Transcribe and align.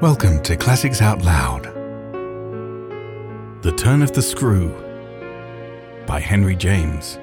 Welcome 0.00 0.44
to 0.44 0.56
Classics 0.56 1.02
Out 1.02 1.22
Loud. 1.22 1.64
The 3.62 3.72
Turn 3.76 4.00
of 4.00 4.12
the 4.12 4.22
Screw 4.22 4.68
by 6.06 6.20
Henry 6.20 6.54
James. 6.54 7.18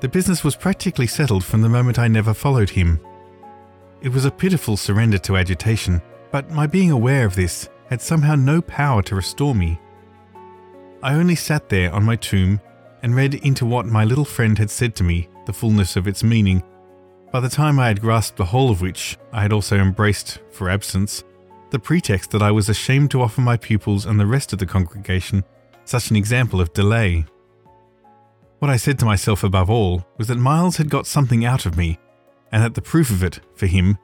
The 0.00 0.08
business 0.10 0.44
was 0.44 0.56
practically 0.56 1.06
settled 1.06 1.42
from 1.42 1.62
the 1.62 1.70
moment 1.70 1.98
I 1.98 2.08
never 2.08 2.34
followed 2.34 2.68
him. 2.68 3.00
It 4.02 4.10
was 4.10 4.26
a 4.26 4.30
pitiful 4.30 4.76
surrender 4.76 5.16
to 5.16 5.38
agitation, 5.38 6.02
but 6.30 6.50
my 6.50 6.66
being 6.66 6.90
aware 6.90 7.24
of 7.24 7.34
this 7.34 7.70
had 7.88 8.02
somehow 8.02 8.34
no 8.34 8.60
power 8.60 9.02
to 9.04 9.16
restore 9.16 9.54
me. 9.54 9.80
I 11.04 11.16
only 11.16 11.34
sat 11.34 11.68
there 11.68 11.92
on 11.92 12.02
my 12.02 12.16
tomb 12.16 12.58
and 13.02 13.14
read 13.14 13.34
into 13.34 13.66
what 13.66 13.84
my 13.84 14.04
little 14.04 14.24
friend 14.24 14.56
had 14.56 14.70
said 14.70 14.96
to 14.96 15.04
me, 15.04 15.28
the 15.44 15.52
fullness 15.52 15.96
of 15.96 16.08
its 16.08 16.24
meaning. 16.24 16.62
By 17.30 17.40
the 17.40 17.50
time 17.50 17.78
I 17.78 17.88
had 17.88 18.00
grasped 18.00 18.38
the 18.38 18.46
whole 18.46 18.70
of 18.70 18.80
which, 18.80 19.18
I 19.30 19.42
had 19.42 19.52
also 19.52 19.76
embraced, 19.76 20.38
for 20.50 20.70
absence, 20.70 21.22
the 21.68 21.78
pretext 21.78 22.30
that 22.30 22.40
I 22.40 22.50
was 22.50 22.70
ashamed 22.70 23.10
to 23.10 23.20
offer 23.20 23.42
my 23.42 23.58
pupils 23.58 24.06
and 24.06 24.18
the 24.18 24.24
rest 24.24 24.54
of 24.54 24.58
the 24.58 24.64
congregation 24.64 25.44
such 25.84 26.08
an 26.08 26.16
example 26.16 26.58
of 26.58 26.72
delay. 26.72 27.26
What 28.60 28.70
I 28.70 28.78
said 28.78 28.98
to 29.00 29.04
myself 29.04 29.44
above 29.44 29.68
all 29.68 30.06
was 30.16 30.28
that 30.28 30.36
Miles 30.38 30.78
had 30.78 30.88
got 30.88 31.06
something 31.06 31.44
out 31.44 31.66
of 31.66 31.76
me, 31.76 31.98
and 32.50 32.62
that 32.62 32.72
the 32.72 32.80
proof 32.80 33.10
of 33.10 33.22
it, 33.22 33.40
for 33.56 33.66
him, 33.66 33.98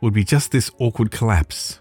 would 0.00 0.12
be 0.12 0.24
just 0.24 0.50
this 0.50 0.72
awkward 0.80 1.12
collapse. 1.12 1.80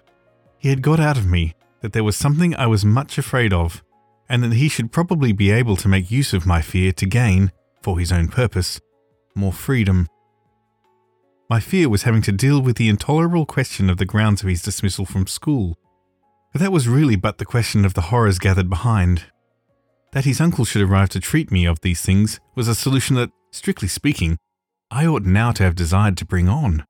He 0.60 0.70
had 0.70 0.84
got 0.84 1.00
out 1.00 1.18
of 1.18 1.26
me 1.26 1.56
that 1.80 1.94
there 1.94 2.04
was 2.04 2.16
something 2.16 2.56
I 2.56 2.68
was 2.68 2.86
much 2.86 3.18
afraid 3.18 3.54
of, 3.54 3.84
and 4.32 4.42
that 4.42 4.54
he 4.54 4.70
should 4.70 4.94
probably 4.94 5.34
be 5.34 5.52
able 5.52 5.76
to 5.76 5.90
make 5.90 6.10
use 6.10 6.32
of 6.32 6.46
my 6.46 6.62
fear 6.62 6.94
to 6.94 7.06
gain, 7.06 7.52
for 7.82 8.00
his 8.00 8.14
own 8.14 8.30
purpose, 8.30 8.80
more 9.36 9.52
freedom. 9.52 10.08
My 11.50 11.60
fear 11.60 11.90
was 11.90 12.04
having 12.04 12.22
to 12.22 12.32
deal 12.32 12.62
with 12.62 12.78
the 12.78 12.88
intolerable 12.88 13.46
question 13.46 13.90
of 13.90 13.98
the 13.98 14.06
grounds 14.06 14.42
of 14.42 14.48
his 14.48 14.62
dismissal 14.62 15.06
from 15.06 15.28
school. 15.28 15.78
But 16.54 16.62
that 16.62 16.72
was 16.72 16.88
really 16.88 17.18
but 17.18 17.40
the 17.40 17.46
question 17.46 17.84
of 17.84 17.94
the 17.94 18.04
horrors 18.04 18.40
gathered 18.40 18.70
behind. 18.70 19.26
That 20.14 20.24
his 20.24 20.40
uncle 20.40 20.64
should 20.64 20.82
arrive 20.82 21.10
to 21.10 21.20
treat 21.20 21.52
me 21.52 21.66
of 21.66 21.82
these 21.82 22.02
things 22.02 22.40
was 22.56 22.70
a 22.70 22.76
solution 22.76 23.18
that, 23.18 23.32
strictly 23.52 23.90
speaking, 23.90 24.38
I 24.90 25.06
ought 25.06 25.26
now 25.26 25.52
to 25.52 25.64
have 25.64 25.76
desired 25.76 26.16
to 26.18 26.26
bring 26.26 26.48
on. 26.48 26.86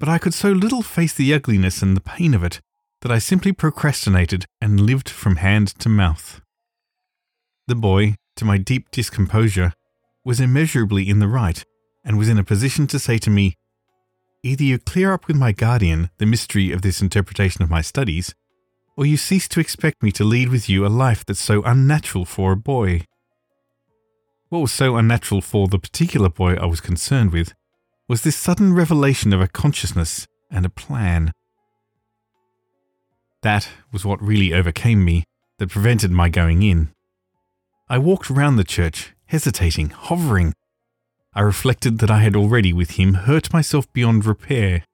But 0.00 0.08
I 0.08 0.18
could 0.18 0.34
so 0.34 0.50
little 0.50 0.82
face 0.82 1.14
the 1.14 1.32
ugliness 1.32 1.82
and 1.82 1.96
the 1.96 2.00
pain 2.00 2.34
of 2.34 2.42
it 2.42 2.60
that 3.02 3.12
I 3.12 3.20
simply 3.20 3.52
procrastinated 3.52 4.44
and 4.60 4.80
lived 4.80 5.08
from 5.08 5.36
hand 5.36 5.68
to 5.78 5.88
mouth. 5.88 6.40
The 7.68 7.74
boy, 7.74 8.14
to 8.36 8.46
my 8.46 8.56
deep 8.56 8.90
discomposure, 8.90 9.74
was 10.24 10.40
immeasurably 10.40 11.06
in 11.06 11.18
the 11.18 11.28
right 11.28 11.62
and 12.02 12.16
was 12.16 12.30
in 12.30 12.38
a 12.38 12.42
position 12.42 12.86
to 12.86 12.98
say 12.98 13.18
to 13.18 13.28
me, 13.28 13.56
Either 14.42 14.64
you 14.64 14.78
clear 14.78 15.12
up 15.12 15.26
with 15.26 15.36
my 15.36 15.52
guardian 15.52 16.08
the 16.16 16.24
mystery 16.24 16.72
of 16.72 16.80
this 16.80 17.02
interpretation 17.02 17.62
of 17.62 17.68
my 17.68 17.82
studies, 17.82 18.34
or 18.96 19.04
you 19.04 19.18
cease 19.18 19.46
to 19.48 19.60
expect 19.60 20.02
me 20.02 20.10
to 20.12 20.24
lead 20.24 20.48
with 20.48 20.70
you 20.70 20.86
a 20.86 20.88
life 20.88 21.26
that's 21.26 21.42
so 21.42 21.62
unnatural 21.64 22.24
for 22.24 22.52
a 22.52 22.56
boy. 22.56 23.02
What 24.48 24.60
was 24.60 24.72
so 24.72 24.96
unnatural 24.96 25.42
for 25.42 25.68
the 25.68 25.78
particular 25.78 26.30
boy 26.30 26.54
I 26.54 26.64
was 26.64 26.80
concerned 26.80 27.32
with 27.32 27.52
was 28.08 28.22
this 28.22 28.36
sudden 28.36 28.72
revelation 28.72 29.34
of 29.34 29.42
a 29.42 29.46
consciousness 29.46 30.26
and 30.50 30.64
a 30.64 30.70
plan. 30.70 31.32
That 33.42 33.68
was 33.92 34.06
what 34.06 34.22
really 34.22 34.54
overcame 34.54 35.04
me, 35.04 35.24
that 35.58 35.68
prevented 35.68 36.10
my 36.10 36.30
going 36.30 36.62
in. 36.62 36.94
I 37.90 37.96
walked 37.96 38.28
round 38.28 38.58
the 38.58 38.64
church, 38.64 39.14
hesitating, 39.26 39.90
hovering. 39.90 40.52
I 41.32 41.40
reflected 41.40 42.00
that 42.00 42.10
I 42.10 42.20
had 42.20 42.36
already, 42.36 42.72
with 42.72 42.92
him, 42.92 43.14
hurt 43.14 43.50
myself 43.50 43.90
beyond 43.94 44.26
repair. 44.26 44.84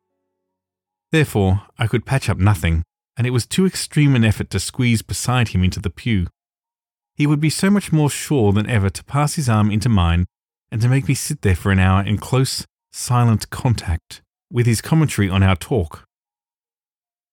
Therefore, 1.11 1.63
I 1.77 1.89
could 1.89 2.07
patch 2.07 2.29
up 2.29 2.39
nothing, 2.39 2.85
and 3.17 3.27
it 3.27 3.31
was 3.31 3.47
too 3.47 3.67
extreme 3.67 4.15
an 4.15 4.25
effort 4.25 4.49
to 4.51 4.61
squeeze 4.61 5.03
beside 5.03 5.49
him 5.49 5.65
into 5.65 5.81
the 5.81 5.91
pew. 5.91 6.29
He 7.17 7.27
would 7.27 7.41
be 7.41 7.51
so 7.51 7.69
much 7.69 7.93
more 7.93 8.11
sure 8.11 8.53
than 8.53 8.71
ever 8.71 8.91
to 8.91 9.05
pass 9.05 9.35
his 9.35 9.49
arm 9.49 9.73
into 9.73 9.89
mine 9.89 10.27
and 10.71 10.81
to 10.81 10.89
make 10.89 11.09
me 11.09 11.15
sit 11.15 11.43
there 11.43 11.57
for 11.57 11.73
an 11.73 11.81
hour 11.81 12.03
in 12.03 12.19
close, 12.19 12.65
silent 12.93 13.51
contact 13.51 14.23
with 14.51 14.67
his 14.67 14.81
commentary 14.81 15.29
on 15.29 15.43
our 15.43 15.57
talk. 15.57 16.05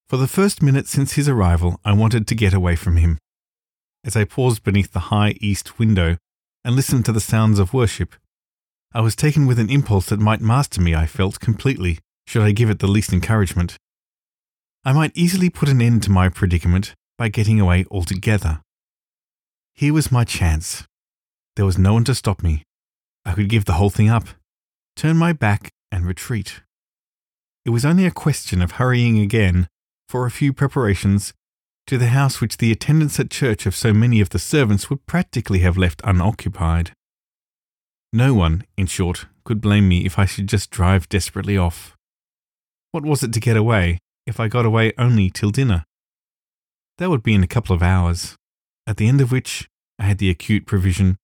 For 0.08 0.18
the 0.18 0.28
first 0.28 0.64
minute 0.64 0.88
since 0.88 1.14
his 1.14 1.30
arrival, 1.30 1.80
I 1.86 1.94
wanted 1.94 2.28
to 2.28 2.36
get 2.36 2.54
away 2.54 2.76
from 2.76 2.98
him. 2.98 3.20
As 4.04 4.16
I 4.16 4.24
paused 4.24 4.64
beneath 4.64 4.94
the 4.94 5.12
high 5.12 5.36
east 5.42 5.78
window 5.78 6.18
and 6.64 6.76
listened 6.76 7.06
to 7.06 7.12
the 7.12 7.20
sounds 7.20 7.60
of 7.60 7.74
worship, 7.74 8.16
I 8.94 9.02
was 9.02 9.16
taken 9.16 9.46
with 9.46 9.60
an 9.60 9.70
impulse 9.70 10.08
that 10.08 10.20
might 10.20 10.42
master 10.42 10.82
me, 10.82 10.96
I 10.96 11.06
felt, 11.06 11.40
completely, 11.40 12.00
should 12.26 12.42
I 12.42 12.52
give 12.52 12.70
it 12.70 12.80
the 12.80 12.88
least 12.88 13.14
encouragement. 13.14 13.78
I 14.84 14.94
might 14.94 15.16
easily 15.16 15.50
put 15.50 15.70
an 15.70 15.82
end 15.82 16.02
to 16.04 16.12
my 16.12 16.30
predicament 16.30 16.96
by 17.18 17.30
getting 17.30 17.60
away 17.60 17.86
altogether. 17.92 18.62
Here 19.74 19.94
was 19.94 20.12
my 20.12 20.24
chance. 20.24 20.88
There 21.56 21.66
was 21.66 21.78
no 21.78 21.94
one 21.94 22.04
to 22.06 22.16
stop 22.16 22.42
me. 22.42 22.64
I 23.24 23.34
could 23.34 23.50
give 23.50 23.66
the 23.66 23.74
whole 23.74 23.92
thing 23.92 24.10
up, 24.10 24.26
turn 24.96 25.16
my 25.16 25.32
back, 25.32 25.70
and 25.92 26.06
retreat. 26.06 26.62
It 27.66 27.70
was 27.70 27.86
only 27.86 28.08
a 28.08 28.12
question 28.12 28.64
of 28.64 28.74
hurrying 28.74 29.20
again 29.20 29.68
for 30.10 30.26
a 30.26 30.32
few 30.32 30.52
preparations 30.54 31.34
to 31.92 31.98
the 31.98 32.08
house 32.08 32.40
which 32.40 32.56
the 32.56 32.72
attendance 32.72 33.20
at 33.20 33.30
church 33.30 33.66
of 33.66 33.76
so 33.76 33.92
many 33.92 34.22
of 34.22 34.30
the 34.30 34.40
servants 34.40 34.90
would 34.90 35.06
practically 35.06 35.60
have 35.60 35.76
left 35.76 36.00
unoccupied. 36.06 36.94
No 38.14 38.34
one, 38.34 38.64
in 38.78 38.88
short, 38.88 39.26
could 39.44 39.60
blame 39.60 39.90
me 39.90 40.06
if 40.06 40.18
I 40.18 40.24
should 40.24 40.48
just 40.48 40.72
drive 40.72 41.10
desperately 41.10 41.58
off. 41.58 41.98
What 42.94 43.04
was 43.04 43.24
it 43.24 43.34
to 43.34 43.42
get 43.42 43.58
away 43.58 43.98
if 44.26 44.40
I 44.40 44.48
got 44.48 44.66
away 44.66 44.94
only 44.98 45.30
till 45.30 45.50
dinner? 45.50 45.84
That 46.98 47.10
would 47.10 47.24
be 47.24 47.34
in 47.34 47.44
a 47.44 47.48
couple 47.56 47.76
of 47.76 47.84
hours, 47.84 48.38
at 48.88 48.96
the 48.96 49.10
end 49.10 49.20
of 49.20 49.34
which 49.34 49.68
I 50.00 50.06
had 50.06 50.20
the 50.20 50.30
acute 50.30 50.66
provision 50.66 51.18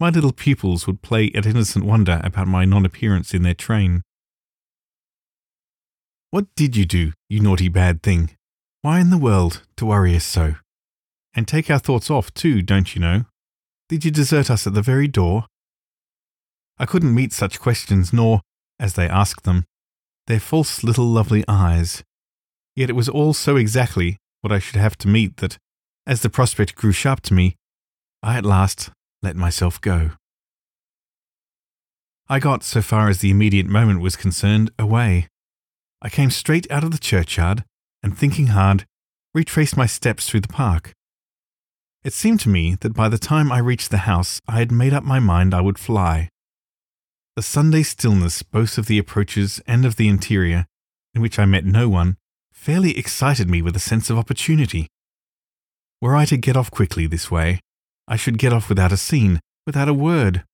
my 0.00 0.08
little 0.08 0.32
pupils 0.32 0.86
would 0.86 1.02
play 1.02 1.30
at 1.34 1.44
innocent 1.44 1.84
wonder 1.84 2.22
about 2.24 2.48
my 2.48 2.64
non 2.64 2.86
appearance 2.86 3.34
in 3.34 3.42
their 3.42 3.52
train. 3.52 4.04
What 6.30 6.46
did 6.56 6.76
you 6.76 6.86
do, 6.86 7.12
you 7.28 7.40
naughty 7.40 7.68
bad 7.68 8.02
thing? 8.02 8.37
Why 8.82 9.00
in 9.00 9.10
the 9.10 9.18
world 9.18 9.62
to 9.76 9.86
worry 9.86 10.14
us 10.14 10.24
so? 10.24 10.54
And 11.34 11.48
take 11.48 11.70
our 11.70 11.80
thoughts 11.80 12.10
off, 12.10 12.32
too, 12.32 12.62
don't 12.62 12.94
you 12.94 13.00
know? 13.00 13.24
Did 13.88 14.04
you 14.04 14.10
desert 14.10 14.50
us 14.50 14.66
at 14.66 14.74
the 14.74 14.82
very 14.82 15.08
door? 15.08 15.46
I 16.78 16.86
couldn't 16.86 17.14
meet 17.14 17.32
such 17.32 17.58
questions, 17.58 18.12
nor, 18.12 18.40
as 18.78 18.94
they 18.94 19.08
asked 19.08 19.44
them, 19.44 19.64
their 20.28 20.38
false 20.38 20.84
little 20.84 21.06
lovely 21.06 21.44
eyes. 21.48 22.04
Yet 22.76 22.90
it 22.90 22.94
was 22.94 23.08
all 23.08 23.34
so 23.34 23.56
exactly 23.56 24.18
what 24.42 24.52
I 24.52 24.60
should 24.60 24.76
have 24.76 24.96
to 24.98 25.08
meet 25.08 25.38
that, 25.38 25.58
as 26.06 26.22
the 26.22 26.30
prospect 26.30 26.76
grew 26.76 26.92
sharp 26.92 27.20
to 27.22 27.34
me, 27.34 27.56
I 28.22 28.36
at 28.36 28.44
last 28.44 28.90
let 29.22 29.34
myself 29.34 29.80
go. 29.80 30.12
I 32.28 32.38
got, 32.38 32.62
so 32.62 32.82
far 32.82 33.08
as 33.08 33.18
the 33.18 33.30
immediate 33.30 33.66
moment 33.66 34.00
was 34.00 34.14
concerned, 34.14 34.70
away. 34.78 35.26
I 36.00 36.10
came 36.10 36.30
straight 36.30 36.70
out 36.70 36.84
of 36.84 36.92
the 36.92 36.98
churchyard, 36.98 37.64
and 38.02 38.16
thinking 38.16 38.48
hard, 38.48 38.84
retraced 39.34 39.76
my 39.76 39.86
steps 39.86 40.28
through 40.28 40.40
the 40.40 40.48
park. 40.48 40.92
It 42.04 42.12
seemed 42.12 42.40
to 42.40 42.48
me 42.48 42.76
that 42.80 42.94
by 42.94 43.08
the 43.08 43.18
time 43.18 43.50
I 43.50 43.58
reached 43.58 43.90
the 43.90 43.98
house, 43.98 44.40
I 44.46 44.58
had 44.58 44.72
made 44.72 44.92
up 44.92 45.04
my 45.04 45.18
mind 45.18 45.52
I 45.52 45.60
would 45.60 45.78
fly. 45.78 46.28
The 47.36 47.42
Sunday 47.42 47.82
stillness 47.82 48.42
both 48.42 48.78
of 48.78 48.86
the 48.86 48.98
approaches 48.98 49.60
and 49.66 49.84
of 49.84 49.96
the 49.96 50.08
interior, 50.08 50.66
in 51.14 51.22
which 51.22 51.38
I 51.38 51.44
met 51.44 51.64
no 51.64 51.88
one, 51.88 52.16
fairly 52.52 52.96
excited 52.96 53.48
me 53.48 53.62
with 53.62 53.76
a 53.76 53.80
sense 53.80 54.10
of 54.10 54.18
opportunity. 54.18 54.88
Were 56.00 56.16
I 56.16 56.24
to 56.26 56.36
get 56.36 56.56
off 56.56 56.70
quickly 56.70 57.06
this 57.06 57.30
way, 57.30 57.60
I 58.06 58.16
should 58.16 58.38
get 58.38 58.52
off 58.52 58.68
without 58.68 58.92
a 58.92 58.96
scene, 58.96 59.40
without 59.66 59.88
a 59.88 59.94
word. 59.94 60.44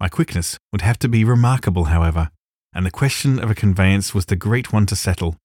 My 0.00 0.08
quickness 0.08 0.58
would 0.72 0.80
have 0.80 0.98
to 1.00 1.08
be 1.08 1.24
remarkable, 1.24 1.84
however, 1.84 2.30
and 2.72 2.86
the 2.86 2.90
question 2.90 3.38
of 3.38 3.50
a 3.50 3.54
conveyance 3.54 4.14
was 4.14 4.26
the 4.26 4.36
great 4.36 4.72
one 4.72 4.86
to 4.86 4.96
settle. 4.96 5.36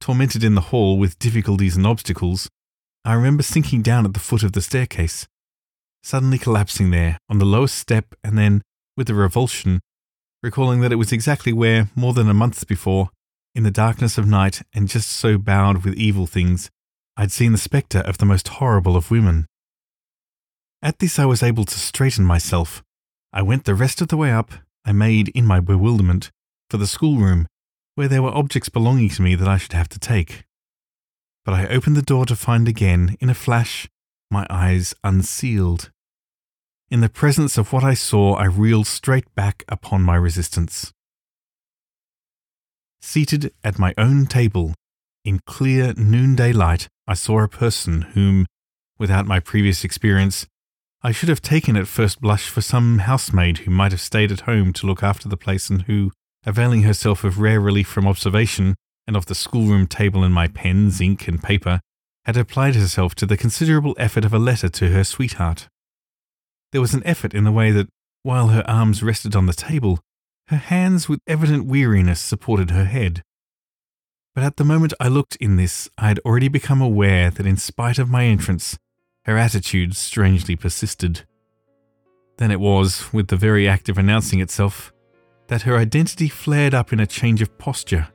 Tormented 0.00 0.44
in 0.44 0.54
the 0.54 0.70
hall 0.72 0.96
with 0.98 1.18
difficulties 1.18 1.76
and 1.76 1.86
obstacles, 1.86 2.48
I 3.04 3.14
remember 3.14 3.42
sinking 3.42 3.82
down 3.82 4.04
at 4.04 4.14
the 4.14 4.20
foot 4.20 4.42
of 4.42 4.52
the 4.52 4.62
staircase, 4.62 5.26
suddenly 6.02 6.38
collapsing 6.38 6.90
there 6.90 7.18
on 7.28 7.38
the 7.38 7.44
lowest 7.44 7.76
step, 7.76 8.14
and 8.22 8.38
then, 8.38 8.62
with 8.96 9.10
a 9.10 9.14
revulsion, 9.14 9.80
recalling 10.42 10.80
that 10.80 10.92
it 10.92 10.96
was 10.96 11.12
exactly 11.12 11.52
where, 11.52 11.88
more 11.94 12.12
than 12.12 12.28
a 12.28 12.34
month 12.34 12.66
before, 12.66 13.10
in 13.54 13.64
the 13.64 13.70
darkness 13.70 14.18
of 14.18 14.26
night 14.26 14.62
and 14.72 14.88
just 14.88 15.10
so 15.10 15.36
bowed 15.36 15.84
with 15.84 15.94
evil 15.94 16.26
things, 16.26 16.70
I'd 17.16 17.32
seen 17.32 17.52
the 17.52 17.58
spectre 17.58 18.00
of 18.00 18.18
the 18.18 18.26
most 18.26 18.48
horrible 18.48 18.96
of 18.96 19.10
women. 19.10 19.46
At 20.80 21.00
this, 21.00 21.18
I 21.18 21.24
was 21.24 21.42
able 21.42 21.64
to 21.64 21.78
straighten 21.78 22.24
myself. 22.24 22.84
I 23.32 23.42
went 23.42 23.64
the 23.64 23.74
rest 23.74 24.00
of 24.00 24.08
the 24.08 24.16
way 24.16 24.30
up, 24.30 24.52
I 24.84 24.92
made, 24.92 25.28
in 25.30 25.44
my 25.44 25.58
bewilderment, 25.58 26.30
for 26.70 26.76
the 26.76 26.86
schoolroom, 26.86 27.48
where 27.98 28.06
there 28.06 28.22
were 28.22 28.30
objects 28.30 28.68
belonging 28.68 29.08
to 29.08 29.22
me 29.22 29.34
that 29.34 29.48
I 29.48 29.56
should 29.56 29.72
have 29.72 29.88
to 29.88 29.98
take. 29.98 30.44
But 31.44 31.54
I 31.54 31.66
opened 31.66 31.96
the 31.96 32.10
door 32.12 32.26
to 32.26 32.36
find 32.36 32.68
again, 32.68 33.16
in 33.20 33.28
a 33.28 33.34
flash, 33.34 33.88
my 34.30 34.46
eyes 34.48 34.94
unsealed. 35.02 35.90
In 36.92 37.00
the 37.00 37.08
presence 37.08 37.58
of 37.58 37.72
what 37.72 37.82
I 37.82 37.94
saw, 37.94 38.34
I 38.34 38.44
reeled 38.44 38.86
straight 38.86 39.34
back 39.34 39.64
upon 39.66 40.02
my 40.02 40.14
resistance. 40.14 40.92
Seated 43.02 43.52
at 43.64 43.80
my 43.80 43.94
own 43.98 44.26
table, 44.26 44.74
in 45.24 45.40
clear 45.44 45.92
noonday 45.96 46.52
light, 46.52 46.86
I 47.08 47.14
saw 47.14 47.42
a 47.42 47.48
person 47.48 48.02
whom, 48.14 48.46
without 48.96 49.26
my 49.26 49.40
previous 49.40 49.82
experience, 49.82 50.46
I 51.02 51.10
should 51.10 51.30
have 51.30 51.42
taken 51.42 51.76
at 51.76 51.88
first 51.88 52.20
blush 52.20 52.48
for 52.48 52.60
some 52.60 53.00
housemaid 53.00 53.58
who 53.58 53.72
might 53.72 53.90
have 53.90 54.00
stayed 54.00 54.30
at 54.30 54.42
home 54.42 54.72
to 54.74 54.86
look 54.86 55.02
after 55.02 55.28
the 55.28 55.36
place 55.36 55.68
and 55.68 55.82
who, 55.82 56.12
availing 56.46 56.82
herself 56.82 57.24
of 57.24 57.38
rare 57.38 57.60
relief 57.60 57.88
from 57.88 58.06
observation 58.06 58.74
and 59.06 59.16
of 59.16 59.26
the 59.26 59.34
schoolroom 59.34 59.86
table 59.86 60.22
and 60.22 60.34
my 60.34 60.48
pens, 60.48 61.00
ink, 61.00 61.26
and 61.28 61.42
paper, 61.42 61.80
had 62.24 62.36
applied 62.36 62.74
herself 62.74 63.14
to 63.14 63.26
the 63.26 63.36
considerable 63.36 63.96
effort 63.98 64.24
of 64.24 64.34
a 64.34 64.38
letter 64.38 64.68
to 64.68 64.88
her 64.90 65.04
sweetheart. 65.04 65.68
There 66.72 66.80
was 66.80 66.94
an 66.94 67.06
effort 67.06 67.32
in 67.32 67.44
the 67.44 67.52
way 67.52 67.70
that, 67.70 67.88
while 68.22 68.48
her 68.48 68.62
arms 68.68 69.02
rested 69.02 69.34
on 69.34 69.46
the 69.46 69.54
table, 69.54 70.00
her 70.48 70.56
hands 70.56 71.08
with 71.08 71.20
evident 71.26 71.66
weariness 71.66 72.20
supported 72.20 72.70
her 72.70 72.84
head. 72.84 73.22
But 74.34 74.44
at 74.44 74.56
the 74.56 74.64
moment 74.64 74.92
I 75.00 75.08
looked 75.08 75.36
in 75.36 75.56
this, 75.56 75.88
I 75.96 76.08
had 76.08 76.20
already 76.20 76.48
become 76.48 76.82
aware 76.82 77.30
that 77.30 77.46
in 77.46 77.56
spite 77.56 77.98
of 77.98 78.10
my 78.10 78.24
entrance, 78.24 78.78
her 79.24 79.36
attitude 79.36 79.96
strangely 79.96 80.54
persisted. 80.54 81.26
Then 82.36 82.50
it 82.50 82.60
was, 82.60 83.12
with 83.12 83.28
the 83.28 83.36
very 83.36 83.66
act 83.66 83.88
of 83.88 83.98
announcing 83.98 84.40
itself, 84.40 84.92
that 85.48 85.62
her 85.62 85.76
identity 85.76 86.28
flared 86.28 86.74
up 86.74 86.92
in 86.92 87.00
a 87.00 87.06
change 87.06 87.42
of 87.42 87.58
posture. 87.58 88.08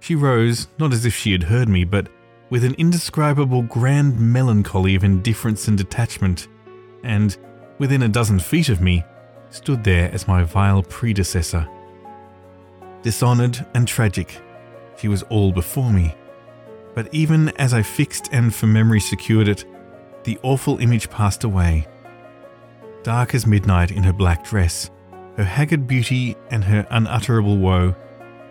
She 0.00 0.14
rose, 0.14 0.68
not 0.78 0.92
as 0.92 1.06
if 1.06 1.14
she 1.14 1.32
had 1.32 1.44
heard 1.44 1.68
me, 1.68 1.84
but 1.84 2.08
with 2.50 2.64
an 2.64 2.74
indescribable 2.74 3.62
grand 3.62 4.18
melancholy 4.18 4.94
of 4.94 5.04
indifference 5.04 5.68
and 5.68 5.78
detachment, 5.78 6.48
and, 7.02 7.36
within 7.78 8.02
a 8.02 8.08
dozen 8.08 8.38
feet 8.38 8.68
of 8.68 8.80
me, 8.80 9.02
stood 9.50 9.84
there 9.84 10.10
as 10.12 10.28
my 10.28 10.42
vile 10.42 10.82
predecessor. 10.82 11.68
Dishonoured 13.02 13.64
and 13.74 13.86
tragic, 13.86 14.40
she 14.96 15.08
was 15.08 15.22
all 15.24 15.52
before 15.52 15.92
me. 15.92 16.14
But 16.94 17.12
even 17.12 17.48
as 17.56 17.74
I 17.74 17.82
fixed 17.82 18.28
and 18.32 18.54
for 18.54 18.66
memory 18.66 19.00
secured 19.00 19.48
it, 19.48 19.64
the 20.24 20.38
awful 20.42 20.78
image 20.78 21.10
passed 21.10 21.44
away. 21.44 21.86
Dark 23.02 23.34
as 23.34 23.46
midnight 23.46 23.90
in 23.90 24.02
her 24.04 24.12
black 24.12 24.44
dress, 24.44 24.90
her 25.36 25.44
haggard 25.44 25.86
beauty 25.86 26.36
and 26.50 26.64
her 26.64 26.86
unutterable 26.90 27.58
woe, 27.58 27.94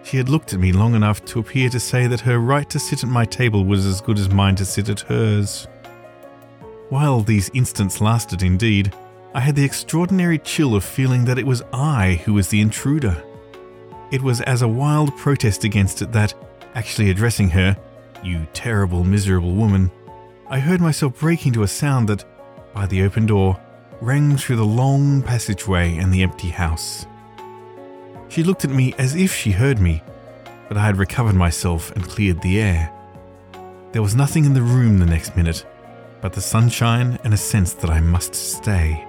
she 0.03 0.17
had 0.17 0.29
looked 0.29 0.53
at 0.53 0.59
me 0.59 0.73
long 0.73 0.95
enough 0.95 1.23
to 1.25 1.39
appear 1.39 1.69
to 1.69 1.79
say 1.79 2.07
that 2.07 2.19
her 2.21 2.39
right 2.39 2.69
to 2.69 2.79
sit 2.79 3.03
at 3.03 3.09
my 3.09 3.23
table 3.25 3.63
was 3.63 3.85
as 3.85 4.01
good 4.01 4.19
as 4.19 4.29
mine 4.29 4.55
to 4.55 4.65
sit 4.65 4.89
at 4.89 4.99
hers. 5.01 5.67
While 6.89 7.21
these 7.21 7.49
instants 7.53 8.01
lasted, 8.01 8.43
indeed, 8.43 8.93
I 9.33 9.39
had 9.39 9.55
the 9.55 9.63
extraordinary 9.63 10.37
chill 10.37 10.75
of 10.75 10.83
feeling 10.83 11.25
that 11.25 11.39
it 11.39 11.47
was 11.47 11.63
I 11.71 12.21
who 12.25 12.33
was 12.33 12.49
the 12.49 12.61
intruder. 12.61 13.23
It 14.11 14.21
was 14.21 14.41
as 14.41 14.61
a 14.61 14.67
wild 14.67 15.15
protest 15.17 15.63
against 15.63 16.01
it 16.01 16.11
that, 16.11 16.35
actually 16.75 17.09
addressing 17.09 17.49
her, 17.49 17.77
You 18.23 18.45
terrible, 18.53 19.03
miserable 19.03 19.55
woman, 19.55 19.89
I 20.49 20.59
heard 20.59 20.81
myself 20.81 21.19
break 21.19 21.47
into 21.47 21.63
a 21.63 21.67
sound 21.67 22.09
that, 22.09 22.25
by 22.73 22.85
the 22.85 23.03
open 23.03 23.25
door, 23.25 23.59
rang 24.03 24.37
through 24.37 24.57
the 24.57 24.65
long 24.65 25.21
passageway 25.21 25.97
and 25.97 26.13
the 26.13 26.23
empty 26.23 26.49
house. 26.49 27.07
She 28.29 28.43
looked 28.43 28.65
at 28.65 28.71
me 28.71 28.93
as 28.97 29.15
if 29.15 29.33
she 29.33 29.51
heard 29.51 29.79
me, 29.79 30.03
but 30.67 30.77
I 30.77 30.85
had 30.85 30.97
recovered 30.97 31.35
myself 31.35 31.91
and 31.91 32.03
cleared 32.03 32.41
the 32.41 32.61
air. 32.61 32.91
There 33.91 34.01
was 34.01 34.15
nothing 34.15 34.45
in 34.45 34.53
the 34.53 34.61
room 34.61 34.99
the 34.99 35.05
next 35.05 35.35
minute 35.35 35.65
but 36.23 36.31
the 36.31 36.39
sunshine 36.39 37.19
and 37.25 37.33
a 37.33 37.37
sense 37.37 37.73
that 37.73 37.89
I 37.89 37.99
must 37.99 38.33
stay. 38.33 39.05